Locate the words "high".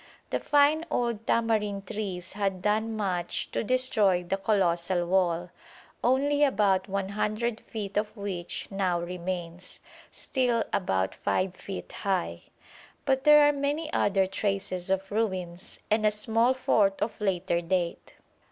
11.91-12.41